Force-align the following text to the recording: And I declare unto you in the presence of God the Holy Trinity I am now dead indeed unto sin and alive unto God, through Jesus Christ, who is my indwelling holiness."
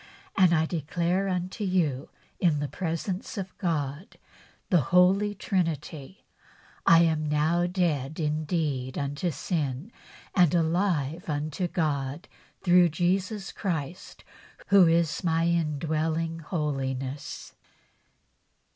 And 0.35 0.51
I 0.51 0.65
declare 0.65 1.27
unto 1.27 1.63
you 1.63 2.09
in 2.39 2.59
the 2.59 2.67
presence 2.67 3.37
of 3.37 3.55
God 3.59 4.17
the 4.71 4.81
Holy 4.81 5.35
Trinity 5.35 6.25
I 6.87 7.03
am 7.03 7.29
now 7.29 7.67
dead 7.67 8.19
indeed 8.19 8.97
unto 8.97 9.29
sin 9.29 9.91
and 10.33 10.55
alive 10.55 11.29
unto 11.29 11.67
God, 11.67 12.27
through 12.63 12.89
Jesus 12.89 13.51
Christ, 13.51 14.23
who 14.69 14.87
is 14.87 15.23
my 15.23 15.45
indwelling 15.45 16.39
holiness." 16.39 17.53